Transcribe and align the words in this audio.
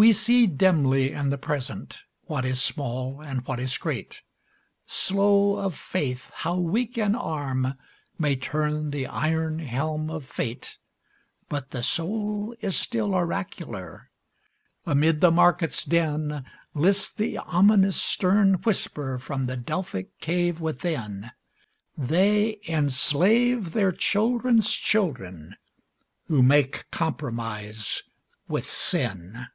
We 0.00 0.12
see 0.12 0.46
dimly 0.46 1.10
in 1.10 1.30
the 1.30 1.38
Present 1.38 2.04
what 2.26 2.44
is 2.44 2.62
small 2.62 3.20
and 3.20 3.44
what 3.46 3.58
is 3.58 3.76
great, 3.76 4.22
Slow 4.86 5.56
of 5.56 5.74
faith 5.76 6.30
how 6.32 6.54
weak 6.54 6.96
an 6.96 7.16
arm 7.16 7.74
may 8.16 8.36
turn 8.36 8.90
the 8.92 9.08
iron 9.08 9.58
helm 9.58 10.08
of 10.08 10.24
fate, 10.24 10.78
But 11.48 11.72
the 11.72 11.82
soul 11.82 12.54
is 12.60 12.76
still 12.76 13.12
oracular; 13.12 14.12
amid 14.86 15.20
the 15.20 15.32
market's 15.32 15.84
din, 15.84 16.44
List 16.74 17.16
the 17.16 17.38
ominous 17.38 18.00
stern 18.00 18.54
whisper 18.62 19.18
from 19.18 19.46
the 19.46 19.56
Delphic 19.56 20.16
cave 20.20 20.60
within,— 20.60 21.32
'They 21.96 22.60
enslave 22.68 23.72
their 23.72 23.90
children's 23.90 24.72
children 24.74 25.56
who 26.28 26.40
make 26.40 26.88
compromise 26.92 28.04
with 28.46 28.64
sin. 28.64 29.46